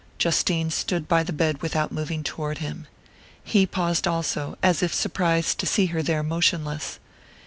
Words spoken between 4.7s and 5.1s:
if